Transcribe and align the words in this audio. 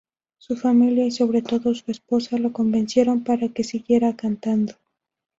Su 0.39 0.55
familia 0.57 1.05
y 1.05 1.11
sobre 1.11 1.43
todo 1.43 1.75
su 1.75 1.91
esposa 1.91 2.39
lo 2.39 2.51
convencieron 2.51 3.23
para 3.23 3.49
que 3.49 3.63
siguiera 3.63 4.15
cantando. 4.15 4.73